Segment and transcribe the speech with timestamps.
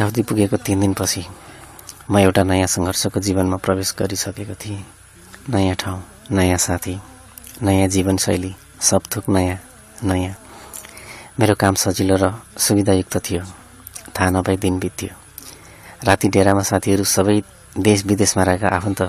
[0.00, 1.22] Saudi पुगेको तिन दिनपछि
[2.08, 4.80] म एउटा नयाँ सङ्घर्षको जीवनमा प्रवेश गरिसकेको थिएँ।
[5.52, 6.00] नयाँ ठाउँ
[6.32, 6.96] नयाँ साथी
[7.60, 9.58] नयाँ जीवनशैली सब थोक नयाँ
[10.00, 10.34] नयाँ।
[11.36, 13.44] मेरो काम सजिलो र सुविधायुक्त थियो।
[14.16, 15.12] थाहा नपाई दिन बित्यो।
[16.08, 17.36] राति डेरामा साथीहरू सबै
[17.76, 19.00] देश विदेशमा रहेका आफन्त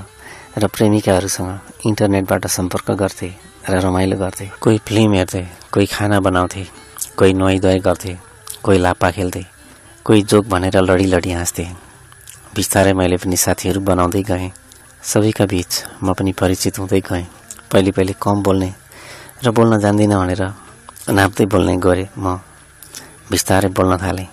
[0.59, 3.31] र प्रेमिकाहरूसँग इन्टरनेटबाट सम्पर्क गर्थे
[3.71, 6.67] र रमाइलो गर्थे। कोही फिल्म हेर्थे कोही खाना बनाउँथे
[7.15, 8.17] कोही नुहाइधुवाई गर्थे
[8.59, 9.60] कोही लाप्पा खेल्थे।
[10.05, 11.63] कोही जोक भनेर लडी लडी हाँस्थे।
[12.55, 14.49] बिस्तारै मैले पनि साथीहरू बनाउँदै गएँ।
[15.03, 15.71] सबैका बिच
[16.03, 17.25] म पनि परिचित हुँदै गएँ।
[17.71, 18.69] पहिले पहिले कम बोल्ने
[19.45, 20.41] र बोल्न जान्दिनँ भनेर
[21.09, 22.41] नाप्दै बोल्ने गरेँ म।
[23.29, 24.27] बिस्तारै बोल्न थालेँ।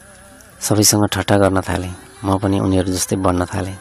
[0.60, 1.92] सबैसँग ठट्टा गर्न थालेँ।
[2.24, 3.76] म पनि उनीहरू जस्तै बन्न थालेँ।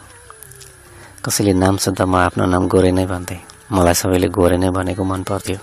[1.23, 3.39] कसैले नाम सोद्धा म आफ्नो नाम गोरे नै भन्थेँ।
[3.71, 5.57] मलाई सबैले गोरे नै भनेको मन पर्थ्यो।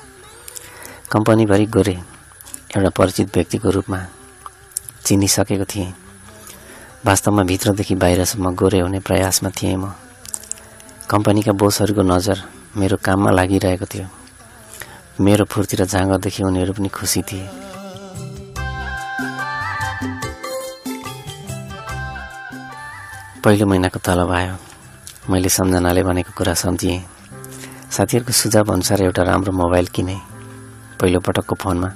[1.12, 1.96] कम्पनीभरि गोरे।
[2.76, 3.98] एउटा परिचित व्यक्तिको रूपमा
[5.04, 6.03] चिनिसकेको थिएँ।
[7.04, 9.92] वास्तवमा भित्रदेखि बाहिरसम्म गोरे हुने प्रयासमा थिएँ म।
[11.10, 12.38] कम्पनीका बोसहरूको नजर
[12.76, 14.08] मेरो काममा लागिरहेको थियो।
[15.20, 17.48] मेरो फुर्ती र जाँगरदेखि उनीहरू पनि खुसी थिए।
[23.44, 24.56] पहिलो महिनाको तलब आयो।
[25.28, 27.04] मैले सम्झनाले भनेको कुरा सम्झिएँ।
[27.92, 30.16] साथीहरूको सुझाव अनुसार एउटा राम्रो मोबाइल किने।
[31.00, 31.92] पहिलो पटकको फोनमा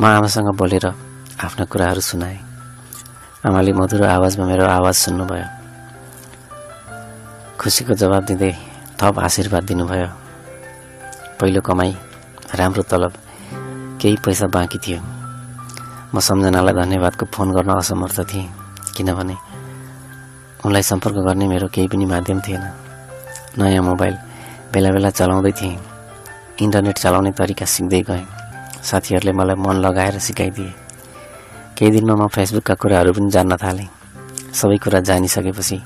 [0.00, 0.86] म आमासँग बोलेर
[1.40, 2.49] आफ्ना कुराहरू सुनाएँ।
[3.40, 5.48] आमाले मधुरो आवाजमा मेरो आवाज सुन्नुभयो।
[7.56, 8.52] खुसीको जवाब दिँदै
[9.00, 10.08] थप आशीर्वाद दिनुभयो।
[11.40, 11.92] पहिलो कमाई
[12.60, 13.12] राम्रो तलब
[13.96, 15.00] केही पैसा बाँकी थियो।
[16.12, 18.52] म सम्झनालाई धन्यवादको फोन गर्न असमर्थ थिएँ
[18.96, 19.36] किनभने
[20.68, 22.64] उनलाई सम्पर्क गर्ने मेरो केही पनि माध्यम थिएन।
[23.56, 24.14] नयाँ मोबाइल
[24.68, 25.80] बेला बेला चलाउँदै थिएँ।
[26.60, 28.26] इन्टरनेट चलाउने तरिका सिक्दै गएँ।
[28.84, 30.72] साथीहरूले मलाई मन लगाएर सिकाइदिए।
[31.80, 33.88] केही दिनमा म फेसबुकका कुराहरू पनि जान्न थालेँ।
[34.52, 35.78] सबै कुरा जानिसकेपछि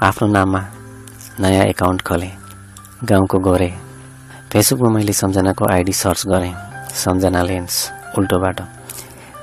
[0.00, 0.60] आफ्नो नाममा
[1.44, 2.32] नयाँ एकाउन्ट खोलेँ
[3.04, 3.70] गाउँको गोरे।
[4.48, 6.54] फेसबुकमा मैले सम्झनाको आइडी सर्च गरेँ
[7.04, 7.74] सम्झना लेन्स
[8.16, 8.64] उल्टो बाटो।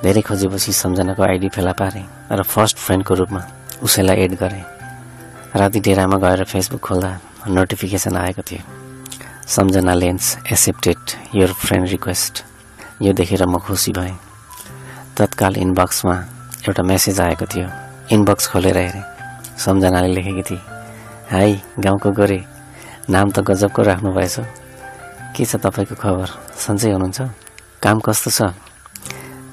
[0.02, 3.42] धेरै खोजेपछि सम्झनाको आइडी फेला पारेँ र फर्स्ट फ्रेन्डको रूपमा
[3.86, 4.66] उसैलाई एड गरेँ।
[5.54, 7.10] राति डेरामा गएर फेसबुक खोल्दा
[7.54, 8.62] नोटिफिकेसन आएको थियो
[9.46, 10.98] सम्झना लेन्स एक्सेप्टेड
[11.38, 12.34] योर फ्रेन्ड रिक्वेस्ट
[13.02, 14.33] यो देखेर म खुसी भएँ।
[15.14, 16.14] तत्काल इनबक्समा
[16.66, 17.68] एउटा मेसेज आएको थियो।
[18.10, 19.02] इनबक्स खोलेर हेरेँ।
[19.54, 20.58] सम्झनाले लेखेकी थिए
[21.30, 22.42] हाई गाउँको गोरे
[23.10, 24.36] नाम त गजबको राख्नु भएछ।
[25.38, 26.28] के छ तपाईँको खबर?
[26.58, 27.20] सन्चै हुनुहुन्छ?
[27.78, 28.50] काम कस्तो छ?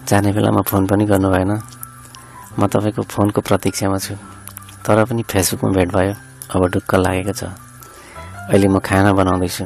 [0.09, 1.51] जाने बेलामा फोन पनि गर्नु भएन।
[2.57, 4.17] म तपाईँको फोनको प्रतीक्षामा छु।
[4.81, 6.13] तर पनि फेसबुकमा भेट भयो।
[6.57, 7.53] अब ढुक्क लागेको छ।
[8.49, 9.65] अहिले म खाना बनाउँदैछु।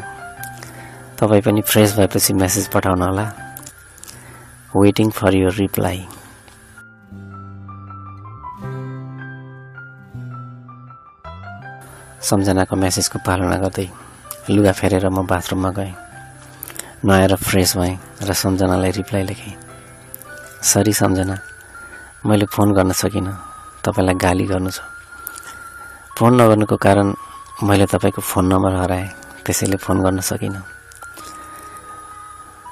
[1.15, 3.44] तपाईँ पनि फ्रेस भएपछि मेसेज पठाउनु
[4.75, 5.99] वेटिङ फर यर रिप्लाई
[12.21, 13.87] सम्झनाको मेसेजको पालना गर्दै
[14.49, 15.93] लुगा फेरेर म बाथरुममा गएँ।
[17.05, 17.95] नुहाएर फ्रेस भएँ
[18.27, 19.55] र सम्झनालाई रिप्लाई लेखेँ।
[20.65, 21.37] सरी सम्झना
[22.25, 23.33] मैले फोन गर्न सकिनँ।
[23.85, 24.81] तपाईँलाई गाली गर्नु छ।
[26.17, 27.07] फोन नगर्नुको कारण
[27.63, 29.07] मैले तपाईँको फोन नम्बर हराएँ।
[29.45, 30.74] त्यसैले फोन गर्न सकिनँ।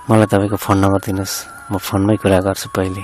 [0.03, 1.35] मलाई तपाईँको फोन नम्बर दिनुहोस्।
[1.71, 3.03] म फोनमै कुरा गर्छु पहिले।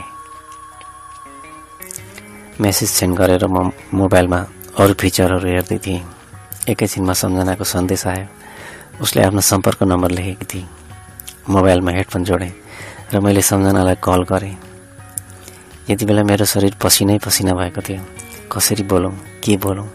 [2.60, 4.40] मेसेज सेन्ड गरेर म मोबाइलमा
[4.76, 6.04] अरू फिचरहरू हेर्दै थिएँ।
[6.68, 8.28] एकैछिनमा सम्झनाको सन्देश आयो।
[9.00, 10.68] उसले आफ्नो सम्पर्क नम्बर लेखेकी थिए।
[11.48, 12.52] मोबाइलमा हेडफोन जोडेँ
[13.16, 14.56] र मैले सम्झनालाई कल गरेँ।
[15.90, 18.04] यति बेला मेरो शरीर पसिनै पसिना भएको थियो।
[18.52, 19.88] कसरी बोलौँ के बोलौँ?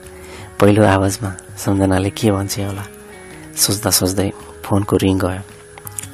[0.56, 2.84] पहिलो आवाजमा सम्झनाले के भन्छ होला?
[3.60, 4.32] सोच्दा सोच्दै
[4.64, 5.53] फोनको रिङ गयो।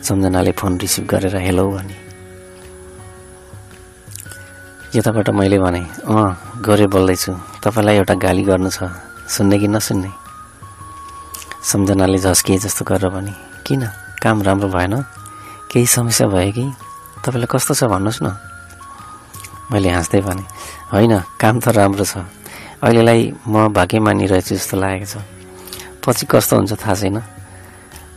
[0.01, 1.97] सम्झनाले फोन रिसिभ गरेर हेलो भने।
[4.97, 8.89] यताबाट मैले भने अँ गरे बोल्दैछु। तपाईँलाई एउटा गाली गर्नु छ।
[9.29, 10.11] सुन्ने कि नसुन्ने?
[11.63, 13.33] सम्झनाले झस्किए जस्तो गरेर भने
[13.67, 13.87] किन?
[14.23, 14.95] काम राम्रो भएन?
[15.71, 16.65] केही समस्या भयो कि?
[17.23, 18.35] तपाईँलाई कस्तो छ भन्नुहोस् न।
[19.71, 20.45] मैले हाँस्दै भने
[20.91, 22.25] होइन काम त राम्रो छ।
[22.83, 25.23] अहिलेलाई म भाग्य मानिरहेछु जस्तो लागेको छ।
[26.03, 27.21] पछि कस्तो हुन्छ थाहा छैन।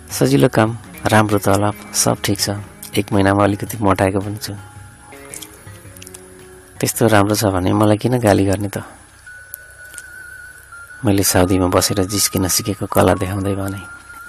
[0.10, 2.50] सजिलो काम। राम्रो तलब सब ठिक छ।
[2.96, 4.54] एक महिनामा अलिकति मोटाएको पनि छु।
[6.80, 8.88] त्यस्तो राम्रो छ भने मलाई किन गाली गर्ने त?
[11.04, 13.80] मैले साउदीमा बसेर जिस्किन सिकेको कला देखाउँदै भने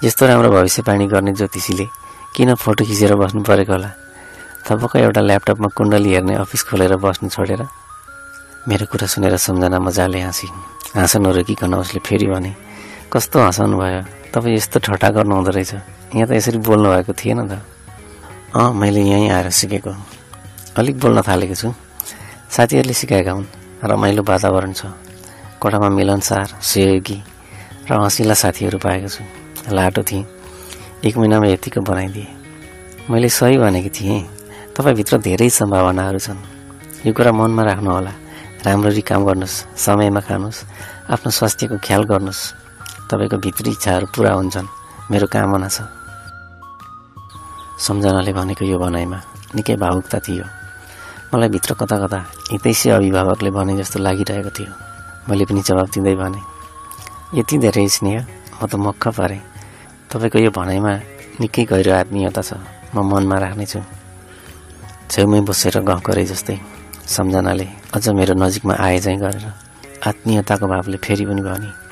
[0.03, 1.87] यस्तो राम्रो भविष्यवाणी गर्ने ज्योतिषीले
[2.35, 3.89] किन फोटो खिचेर बस्नु परेको होला?
[4.67, 7.63] थपक्क एउटा ल्यापटपमा कुण्डली हेर्ने अफिस खोलेर बस्नु छोडेर?
[8.67, 10.47] मेरो कुरा सुनेर सम्झना मजाले हाँसी
[10.91, 12.51] हाँस नरोकिकन उसले फेरि भने
[13.15, 14.03] कस्तो हँसाउनु भयो?
[14.35, 15.73] तपाईँ यस्तो ठट्टा गर्नुहुँदो रहेछ।
[16.19, 17.63] यहाँ त यसरी बोल्नु भएको थिएन त।
[18.51, 19.95] अँ मैले यहीँ आएर सिकेको।
[20.75, 21.71] अलिक बोल्न थालेको छु।
[22.51, 23.47] साथीहरूले सिकाएका हुन्।
[23.87, 24.91] रमाइलो वातावरण छ।
[25.63, 27.23] कोठामा मिलनसार सहयोगी
[27.87, 29.23] र हँसिला साथीहरू पाएको छु।
[29.71, 30.27] लाटो थिएँ।
[31.07, 32.27] एक महिनामा यतिको बनाइदिएँ।
[33.09, 34.27] मैले सही भनेकी थिएँ।
[34.75, 36.43] तपाईँभित्र धेरै सम्भावनाहरू छन्।
[37.07, 38.11] यो कुरा मनमा राख्नुहोला।
[38.67, 40.59] राम्ररी काम गर्नुहोस्। समयमा खानुहोस्।
[41.15, 42.64] आफ्नो स्वास्थ्यको ख्याल गर्नुहोस्।
[43.09, 44.67] तपाईँको भित्री इच्छाहरू पुरा हुन्छन्।
[45.11, 45.85] मेरो कामना छ।
[47.77, 49.19] सम्झनाले भनेको यो भनाइमा
[49.55, 50.45] निकै भावुकता थियो।
[51.33, 52.19] मलाई भित्र कता कता
[52.51, 54.71] हितैसी अभिभावकले भने जस्तो लागिरहेको थियो।
[55.29, 56.41] मैले पनि जवाब दिँदै भने
[57.37, 58.17] यति धेरै स्नेह
[58.57, 59.41] म त मक्ख पारेँ।
[60.09, 60.93] तपाईँको यो भनाइमा
[61.41, 62.57] निकै गहिरो आत्मीयता छ।
[62.95, 63.79] म मनमा राख्नेछु।
[65.11, 66.57] छेउमै बसेर गफ गरे जस्तै।
[67.05, 69.45] सम्झनाले अझ मेरो नजिकमा आए चाहिँ गरेर
[70.09, 71.84] आत्मीयताको भावले फेरि पनि भने।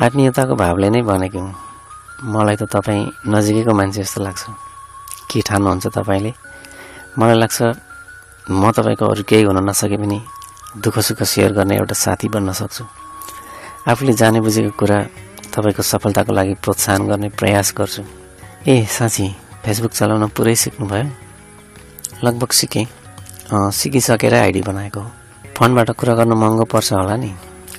[0.00, 1.52] आत्मीयताको भावले नै भनेको हुँ।
[2.32, 4.42] मलाई त तपाईँ नजिकैको मान्छे जस्तो लाग्छ।
[5.28, 6.32] के ठान्नुहुन्छ तपाईँले?
[7.20, 7.58] मलाई लाग्छ
[8.48, 10.18] म तपाईँको अरू केही हुन नसके पनि
[10.80, 12.84] दुःख सुख सेयर गर्ने एउटा साथी बन्न सक्छु।
[13.92, 14.98] आफूले जाने बुझेको कुरा
[15.52, 18.02] तपाईँको सफलताको लागि प्रोत्साहन गर्ने प्रयास गर्छु।
[18.68, 19.26] ए साँच्ची
[19.64, 22.86] फेसबुक चलाउन पुरै सिक्नुभयो। लगभग सिकेँ।
[23.52, 25.10] सिकिसकेर आइडी बनाएको हो।
[25.56, 27.30] फोनबाट कुरा गर्नु महँगो पर्छ होला नि।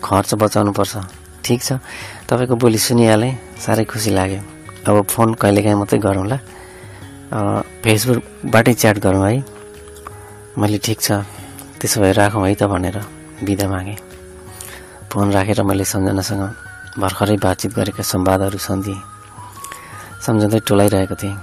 [0.06, 1.70] खर्च बचाउनु पर्छ। ठिक छ।
[2.30, 4.42] तपाईँको बोली सुनिहालेँ साह्रै खुसी लाग्यो।
[4.88, 6.38] अब फोन कहिलेकाहीँ मात्रै गरौँला
[7.84, 9.44] फेसबुकबाटै च्याट गरौँ है।
[10.58, 11.24] मैले ठिक छ।
[11.80, 12.98] त्यसो भए राखौँ है त भनेर
[13.46, 13.98] बिदा मागेँ।
[15.10, 16.44] फोन राखेर मैले सम्झनासँग
[17.02, 19.00] भर्खरै बातचित गरेका संवादहरू सम्झेँ
[20.26, 21.36] सम्झँदै टोलाइरहेको थिएँ।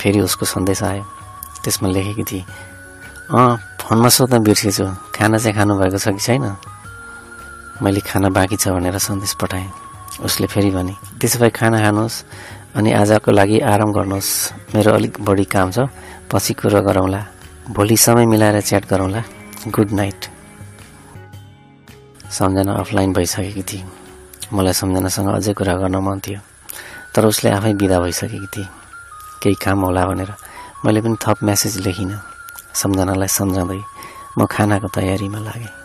[0.00, 1.04] फेरि उसको सन्देश आयो।
[1.64, 2.44] त्यसमा लेखेकी थिएँ
[3.32, 4.86] अँ फोनमा सोध्न बिर्सेछु।
[5.16, 6.44] खाना चाहिँ खानुभएको छ कि छैन?
[7.80, 9.70] मैले खाना बाँकी छ भनेर सन्देश पठाएँ।
[10.20, 12.16] उसले फेरि भने त्यसो भए खाना खानुहोस्
[12.76, 14.30] अनि आजको लागि आराम गर्नुहोस्
[14.74, 15.88] मेरो अलिक बढी काम छ
[16.28, 17.20] पछि कुरो गरौँला।
[17.72, 19.22] भोलि समय मिलाएर च्याट गरौँला।
[19.68, 20.20] Good night.
[22.30, 23.84] सम्झना अफलाइन भइसकेकी थिए।
[24.52, 26.40] मलाई सम्झनासँग अझै कुरा गर्न मन थियो
[27.14, 28.66] तर उसले आफै बिदा भइसकेकी थिए।
[29.42, 30.30] केही काम होला भनेर
[30.84, 32.20] मैले पनि थप म्यासेज लेखिनँ।
[32.74, 33.80] सम्झनालाई सम्झाउँदै
[34.38, 35.81] म खानाको तयारीमा लागेँ।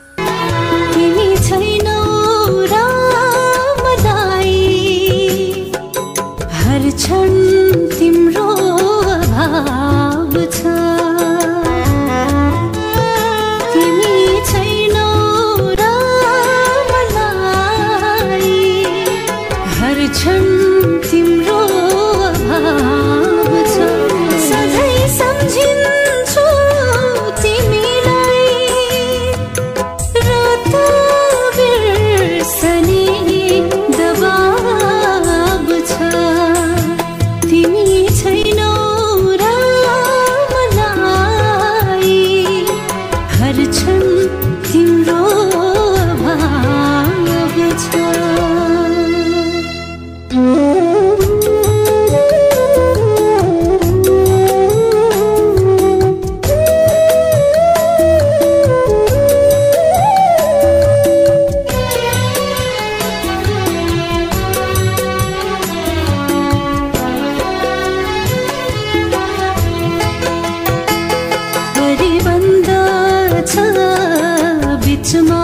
[75.07, 75.44] बिचमा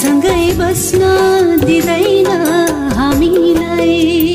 [0.00, 1.00] सँगै बस्न
[1.64, 2.28] दिँदैन
[2.98, 4.31] हामीलाई।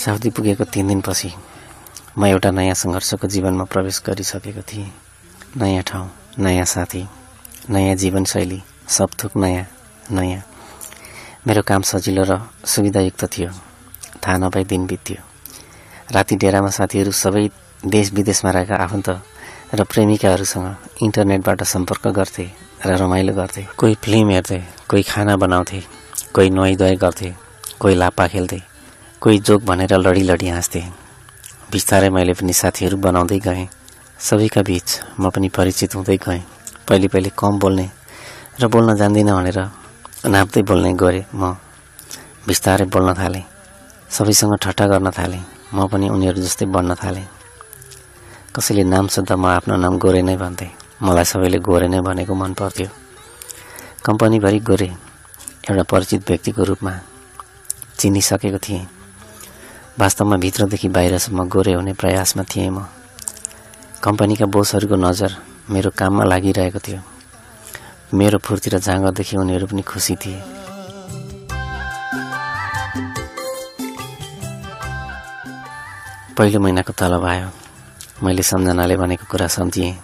[0.07, 1.31] साउदी पुगेको तिन दिनपछि
[2.19, 4.87] म एउटा नयाँ सङ्घर्षको जीवनमा प्रवेश गरिसकेको थिएँ।
[5.59, 6.07] नयाँ ठाउँ
[6.39, 7.03] नयाँ साथी
[7.71, 9.67] नयाँ जीवनशैली सब थोक नयाँ
[10.15, 10.43] नयाँ।
[11.47, 13.51] मेरो काम सजिलो र सुविधायुक्त थियो।
[14.23, 15.19] थाहा नपाई दिन बित्यो।
[16.15, 17.51] राति डेरामा साथीहरू सबै
[17.83, 19.09] देश विदेशमा रहेका आफन्त
[19.75, 22.47] र प्रेमिकाहरूसँग इन्टरनेटबाट सम्पर्क गर्थे
[22.87, 25.83] र रमाइलो गर्थे। कोही फिल्म हेर्थे कोही खाना बनाउँथे
[26.31, 27.35] कोही नुहाइधुवाइ गर्थे
[27.81, 28.76] कोही लाप्पा खेल्थे।
[29.23, 30.81] कोही जोक भनेर लडी लडी हाँस्थे।
[31.73, 33.67] बिस्तारै मैले पनि साथीहरू बनाउँदै गएँ।
[34.21, 34.89] सबैका बिच
[35.21, 36.43] म पनि परिचित हुँदै गएँ।
[36.89, 37.87] पहिले पहिले कम बोल्ने
[38.61, 39.59] र बोल्न जान्दिनँ भनेर
[40.29, 41.57] नाप्दै बोल्ने गरेँ म।
[42.47, 43.45] बिस्तारै बोल्न थालेँ।
[44.11, 45.43] सबैसँग ठट्टा गर्न थालेँ।
[45.75, 47.27] म पनि उनीहरू जस्तै बन्न थालेँ।
[48.55, 50.71] कसैले नाम सोद्धा म आफ्नो नाम गोरे नै भन्थेँ।
[51.03, 52.89] मलाई सबैले गोरे नै भनेको मन पर्थ्यो।
[54.05, 54.89] कम्पनीभरि गोरे।
[55.69, 56.93] एउटा परिचित व्यक्तिको रूपमा
[57.99, 58.96] चिनिसकेको थिएँ।
[59.99, 62.85] वास्तवमा भित्रदेखि बाहिरसम्म गोरे हुने प्रयासमा थिएँ म।
[64.05, 65.33] कम्पनीका बोसहरूको नजर
[65.73, 67.01] मेरो काममा लागिरहेको थियो।
[68.13, 70.41] मेरो फुर्ती र जाँगरदेखि उनीहरू पनि खुसी थिए।
[76.37, 77.49] पहिलो महिनाको तलब आयो।
[78.21, 79.97] मैले सम्झनाले भनेको कुरा सम्झिएँ।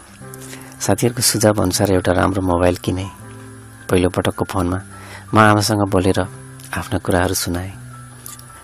[0.81, 3.11] साथीहरूको सुझाव अनुसार एउटा राम्रो मोबाइल किनेँ।
[3.91, 4.79] पहिलो पटकको फोनमा
[5.35, 6.21] म आमासँग बोलेर
[6.81, 7.82] आफ्ना कुराहरू सुनाएँ।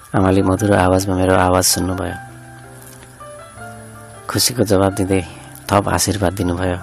[0.08, 2.16] आमाले मधुरो आवाजमा मेरो आवाज सुन्नुभयो।
[4.24, 5.20] खुसीको जवाब दिँदै
[5.68, 6.78] थप आशीर्वाद दिनुभयो।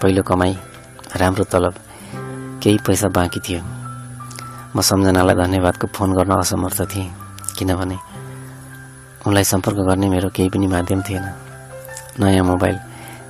[0.00, 0.54] पहिलो कमाई
[1.20, 1.74] राम्रो तलब
[2.64, 3.60] केही पैसा बाँकी थियो।
[4.72, 7.12] म सम्झनालाई धन्यवादको फोन गर्न असमर्थ थिएँ
[7.60, 7.98] किनभने
[9.28, 11.26] उनलाई सम्पर्क गर्ने मेरो केही पनि माध्यम थिएन।
[12.16, 12.76] नयाँ मोबाइल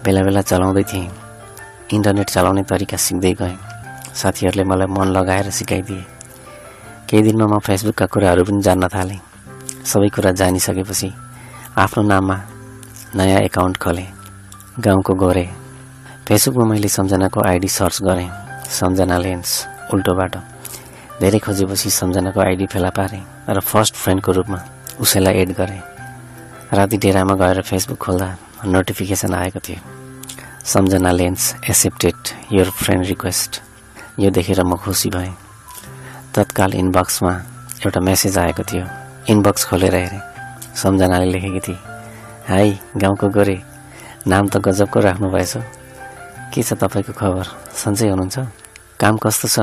[0.07, 1.11] बेला बेला चलाउँदै थिएँ।
[1.91, 3.59] इन्टरनेट चलाउने तरिका सिक्दै गएँ।
[4.15, 6.05] साथीहरूले मलाई मन लगाएर सिकाइदिए।
[7.11, 9.19] केही दिनमा म फेसबुकका कुराहरू पनि जान्न थालेँ।
[9.83, 11.11] सबै कुरा जानिसकेपछि
[11.75, 12.37] आफ्नो नाममा
[13.19, 14.07] नयाँ एकाउन्ट खोलेँ
[14.79, 15.47] गाउँको गोरे।
[16.23, 18.31] फेसबुकमा मैले सम्झनाको आइडी सर्च गरेँ
[18.71, 19.51] सम्झना लेन्स
[19.91, 20.41] उल्टो बाटो।
[21.19, 24.59] धेरै खोजेपछि सम्झनाको आइडी फेला पारेँ र फर्स्ट फ्रेन्डको रूपमा
[25.03, 25.83] उसैलाई एड गरेँ।
[26.79, 28.29] राति डेरामा गएर फेसबुक खोल्दा
[28.71, 29.83] नोटिफिकेसन आएको थियो
[30.63, 32.17] सम्झना लेन्स एक्सेप्टेड
[32.55, 33.63] योर फ्रेन्ड रिक्वेस्ट
[34.23, 35.50] यो देखेर म खुसी भएँ।
[36.35, 37.33] तत्काल इनबक्समा
[37.87, 38.87] एउटा मेसेज आएको थियो।
[39.29, 40.23] इनबक्स खोलेर हेरेँ।
[40.79, 41.79] सम्झनाले लेखेकी थिए
[42.49, 43.59] हाई गाउँको गोरे
[44.31, 45.53] नाम त गजबको राख्नु भएछ
[46.55, 47.47] के छ तपाईँको खबर?
[47.75, 48.39] सन्चै हुनुहुन्छ?
[49.01, 49.59] काम कस्तो छ?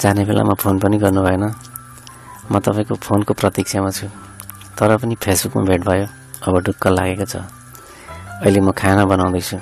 [0.00, 1.44] जाने बेलामा फोन पनि गर्नु भएन।
[2.48, 4.08] म तपाईँको फोनको प्रतीक्षामा छु।
[4.76, 6.06] तर पनि फेसबुकमा भेट भयो।
[6.48, 7.36] अब ढुक्क लागेको छ।
[8.40, 9.56] अहिले म खाना बनाउँदैछु।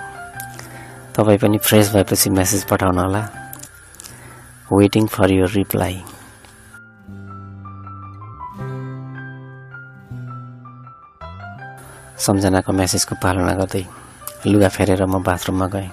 [1.19, 3.40] तपाईँ पनि फ्रेस भएपछि मेसेज पठाउनु
[4.73, 5.95] वेटिङ फर योर रिप्लाई
[12.19, 13.85] सम्झनाको मेसेजको पालना गर्दै
[14.47, 15.91] लुगा फेरेर म बाथरुममा गएँ।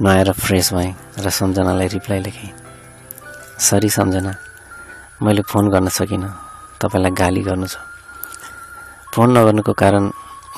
[0.00, 2.50] नुहाएर फ्रेस भएँ र सम्झनालाई रिप्लाई लेखेँ।
[3.60, 4.32] सरी सम्झना
[5.22, 6.30] मैले फोन गर्न सकिनँ।
[6.80, 7.76] तपाईँलाई गाली गर्नु छ।
[9.12, 10.04] फोन नगर्नुको कारण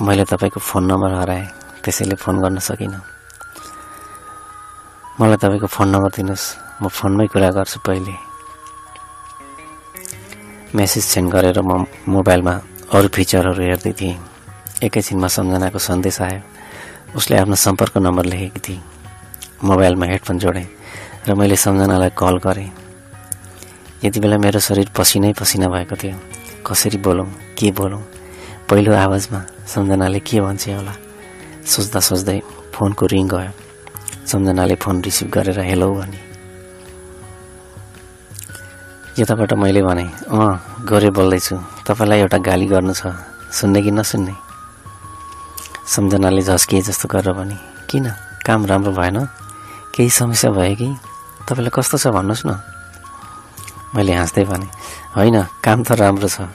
[0.01, 1.47] मैले तपाईँको फोन नम्बर हराएँ।
[1.83, 3.03] त्यसैले फोन गर्न सकिनँ।
[5.21, 8.15] मलाई तपाईँको फोन नम्बर दिनुहोस्। म फोनमै कुरा गर्छु पहिले।
[10.75, 12.55] मेसेज सेन्ड गरेर म मोबाइलमा
[12.91, 14.19] अरू फिचरहरू हेर्दै थिएँ।
[14.83, 16.41] एकैछिनमा सम्झनाको सन्देश आयो।
[17.17, 18.81] उसले आफ्नो सम्पर्क नम्बर लेखेकी थिए।
[19.63, 20.67] मोबाइलमा हेडफोन जोडेँ
[21.29, 22.71] र मैले सम्झनालाई कल गरेँ।
[24.05, 26.17] यति बेला मेरो शरीर पसिनै पसिना भएको थियो।
[26.67, 28.03] कसरी बोलौँ के बोलौँ
[28.67, 30.95] पहिलो आवाजमा सम्झनाले के भन्छ होला?
[31.63, 32.39] सोच्दा सोच्दै
[32.75, 33.53] फोनको रिङ गयो।
[34.27, 36.32] सम्झनाले फोन रिसिभ गरेर हेलो भने
[39.19, 43.13] यताबाट मैले भने अँ गरे बोल्दैछु। तपाईँलाई एउटा गाली गर्नु छ।
[43.53, 44.35] सुन्ने कि नसुन्ने?
[45.85, 47.57] सम्झनाले झस्किए जस्तो गरेर भने
[47.93, 48.09] किन?
[48.41, 49.19] काम राम्रो भएन?
[49.93, 50.89] केही समस्या भयो कि?
[51.45, 52.57] तपाईँलाई कस्तो छ भन्नुहोस् न।
[53.93, 54.67] मैले हाँस्दै भने
[55.13, 56.49] होइन काम त राम्रो छ।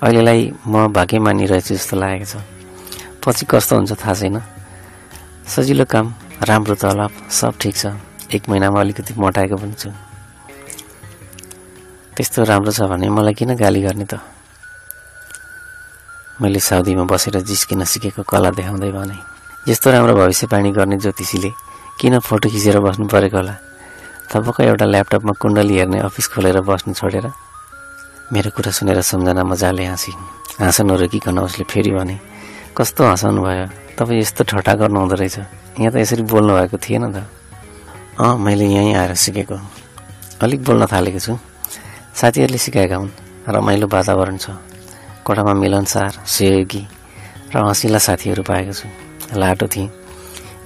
[0.00, 2.40] अहिलेलाई म भाग्य मानिरहेछु जस्तो लागेको छ।
[3.20, 4.40] पछि कस्तो हुन्छ थाहा छैन।
[5.44, 6.06] सजिलो काम
[6.40, 7.92] राम्रो तलब सब ठिक छ।
[8.32, 10.07] एक महिनामा अलिकति मोटाएको पनि छु।
[12.18, 14.18] त्यस्तो राम्रो छ भने मलाई किन गाली गर्ने त?
[16.42, 19.16] मैले साउदीमा बसेर जिस्किन सिकेको कला देखाउँदै भने
[19.70, 21.50] यस्तो राम्रो भविष्यवाणी गर्ने ज्योतिषीले
[21.94, 23.54] किन फोटो खिचेर बस्नु परेको होला?
[24.34, 27.26] तपाईँको एउटा ल्यापटपमा कुण्डली हेर्ने अफिस खोलेर बस्नु छोडेर
[28.34, 30.12] मेरो कुरा सुनेर सम्झना मजाले हाँसी
[30.58, 32.18] हाँस नरोकिकन उसले फेरि भने
[32.74, 33.94] कस्तो हँसाउनु भयो?
[33.94, 35.38] तपाईँ यस्तो ठट्टा गर्नुहुँदो रहेछ।
[35.78, 37.22] यहाँ त यसरी बोल्नु भएको थिएन त।
[38.18, 39.58] अँ मैले यहीँ आएर सिकेको।
[40.42, 41.38] अलिक बोल्न थालेको छु।
[42.18, 43.10] साथीहरूले सिकाएका हुन्
[43.46, 44.50] रमाइलो वातावरण छ।
[45.22, 46.82] कोठामा मिलनसार सहयोगी
[47.54, 48.88] र हँसिला साथीहरू पाएको छु।
[49.38, 49.86] लाटो थिएँ।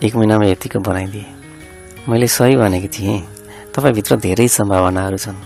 [0.00, 1.28] एक महिनामा यतिको बनाइदिएँ।
[2.08, 3.20] मैले सही भनेकी थिएँ।
[3.68, 5.36] तपाईँभित्र धेरै सम्भावनाहरू छन्।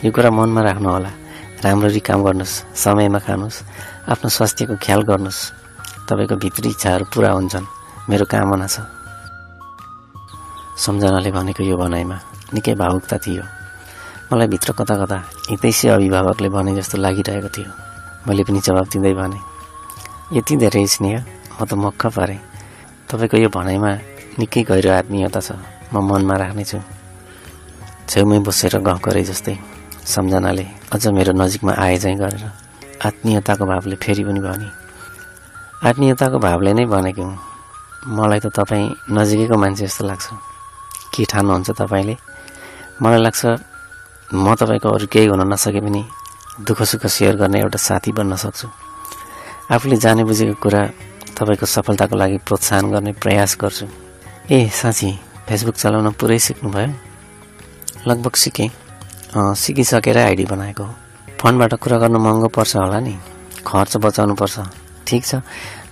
[0.00, 1.12] यो कुरा मनमा राख्नुहोला
[1.60, 3.62] राम्ररी काम गर्नुहोस् समयमा खानुहोस्
[4.08, 5.40] आफ्नो स्वास्थ्यको ख्याल गर्नुहोस्।
[6.08, 7.66] तपाईँको भित्री इच्छाहरू पुरा हुन्छन्।
[8.08, 8.88] मेरो कामना छ।
[10.80, 12.16] सम्झनाले भनेको यो भनाइमा
[12.56, 13.61] निकै भावुकता थियो।
[14.32, 15.16] मलाई भित्र कता कता
[15.50, 17.70] हितैसी अभिभावकले भने जस्तो लागिरहेको थियो।
[18.24, 19.38] मैले पनि जवाब दिँदै भने
[20.32, 21.20] यति धेरै स्नेह
[21.60, 22.40] म त मक्ख पारेँ।
[23.12, 23.92] तपाईँको यो भनाइमा
[24.40, 25.52] निकै गहिरो आत्मीयता छ।
[25.92, 26.80] म मनमा राख्नेछु।
[28.08, 29.54] छेउमै बसेर गफ गरे जस्तै
[30.00, 30.64] सम्झनाले
[30.96, 32.44] अझ मेरो नजिकमा आए चाहिँ गरेर
[33.04, 34.68] आत्मीयताको भावले फेरि पनि भने
[35.84, 37.24] आत्मीयताको भावले नै भनेको
[38.16, 40.26] मलाई त तपाईँ नजिकैको मान्छे जस्तो लाग्छ।
[41.12, 42.14] के ठान्नुहुन्छ तपाईँले?
[43.02, 43.42] मलाई लाग्छ
[44.32, 46.02] म तपाईँको अरू केही हुन नसके पनि
[46.64, 48.68] दुःख सुख सेयर गर्ने एउटा साथी बन्न सक्छु।
[49.70, 50.82] आफूले जाने बुझेको कुरा
[51.36, 53.86] तपाईँको सफलताको लागि प्रोत्साहन गर्ने प्रयास गर्छु।
[54.50, 55.10] ए साँच्ची
[55.48, 56.88] फेसबुक चलाउन पुरै सिक्नुभयो।
[58.08, 58.70] लगभग सिकेँ।
[59.36, 60.94] सिकिसकेर आइडी बनाएको हो।
[61.40, 63.14] फोनबाट कुरा गर्नु महँगो पर्छ होला नि।
[63.66, 64.56] खर्च बचाउनु पर्छ
[65.06, 65.34] ठिक छ।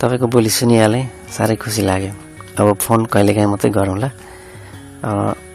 [0.01, 2.13] तपाईँको बोली सुनिहालेँ। साह्रै खुसी लाग्यो।
[2.57, 4.09] अब फोन कहिलेकाहीँ मात्रै गरौँला।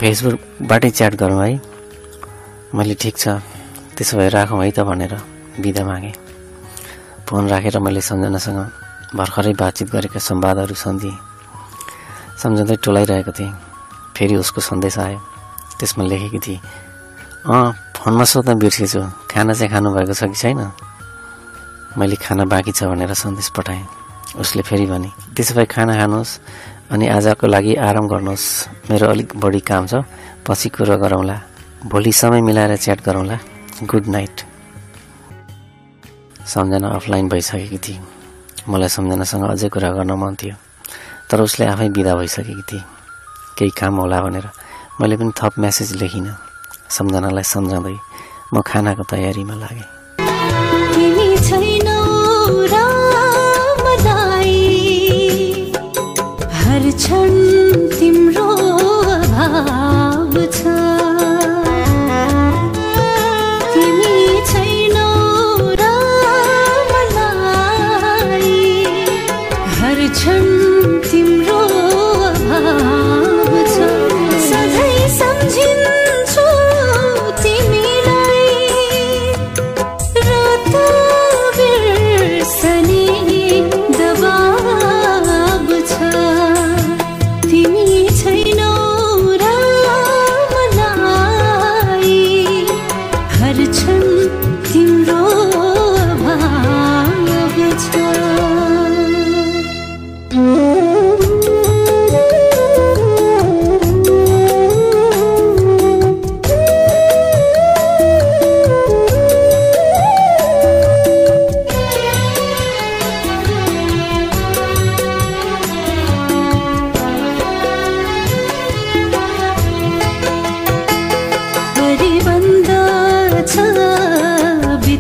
[0.01, 1.76] फेसबुकबाटै च्याट गरौँ है।
[2.75, 3.29] मैले ठिक छ।
[3.95, 5.15] त्यसो भए राखौँ है त भनेर
[5.63, 6.15] बिदा मागेँ।
[7.27, 8.59] फोन राखेर मैले सम्झनासँग
[9.15, 11.17] भर्खरै बातचित गरेका संवादहरू सम्झिएँ
[12.43, 13.53] सम्झँदै टोलाइरहेको थिएँ।
[14.17, 15.19] फेरि उसको सन्देश आयो।
[15.79, 16.61] त्यसमा लेखेकी थिएँ
[17.47, 19.01] अँ फोनमा सोध्न बिर्सेछु
[19.31, 20.61] खाना चाहिँ खानुभएको छ कि छैन?
[21.97, 23.87] मैले खाना बाँकी छ भनेर सन्देश पठाएँ।
[24.43, 26.33] उसले फेरि भने त्यसो भए खाना खानुहोस्
[26.93, 28.45] अनि आजको लागि आराम गर्नुहोस्।
[28.91, 30.03] मेरो अलिक बढी काम छ।
[30.45, 31.37] पछि कुरो गरौँला।
[31.91, 33.39] भोलि समय मिलाएर च्याट गरौँला।
[33.91, 34.41] गुड नाइट
[36.53, 37.99] सम्झना अफलाइन भइसकेकी थिए।
[38.69, 40.55] मलाई सम्झनासँग अझै कुरा गर्न मन थियो
[41.31, 42.83] तर उसले आफै बिदा भइसकेकी थिए।
[43.59, 44.47] केही काम होला भनेर
[45.01, 46.35] मैले पनि थप म्यासेज लेखिनँ।
[46.91, 47.97] सम्झनालाई सम्झाउँदै
[48.55, 49.87] म खानाको तयारीमा लागेँ।
[56.63, 57.56] हर क्षण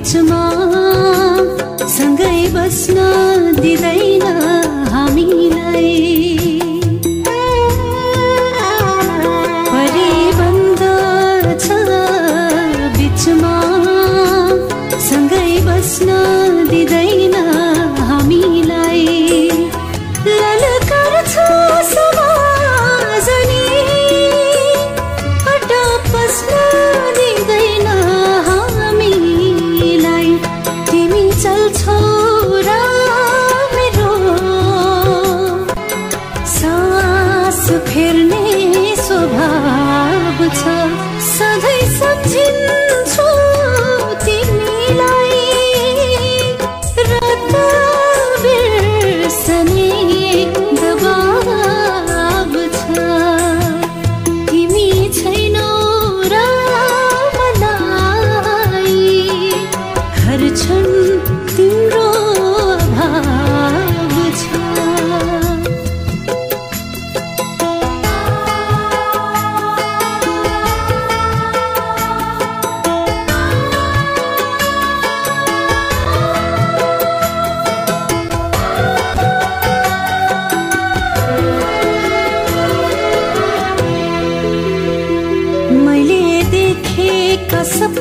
[0.07, 0.42] बिचमा
[1.95, 3.26] सँगै बस्न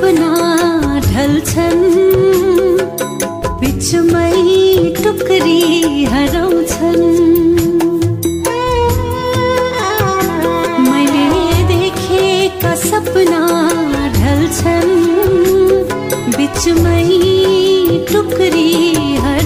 [0.05, 1.85] सपना ढल्छन्।
[3.59, 4.33] बिचमै
[5.03, 5.61] टुक्री
[6.03, 7.05] हराउँछन्।
[12.75, 13.41] सपना
[14.17, 14.93] ढल्छन्।
[16.37, 17.05] बिचमै
[18.13, 18.69] टुक्री
[19.15, 19.44] हराउँछन्।